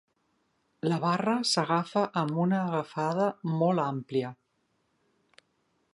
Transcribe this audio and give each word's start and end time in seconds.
La 0.87 0.95
barra 1.03 1.35
s'agafa 1.49 2.03
amb 2.23 2.41
una 2.45 2.63
agafada 2.69 3.29
molt 3.63 3.85
àmplia. 3.87 4.33